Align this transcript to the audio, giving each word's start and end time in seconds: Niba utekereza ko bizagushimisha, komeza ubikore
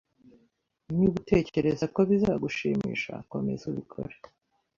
Niba 0.95 1.13
utekereza 1.21 1.85
ko 1.93 1.99
bizagushimisha, 2.09 3.13
komeza 3.31 3.63
ubikore 3.71 4.15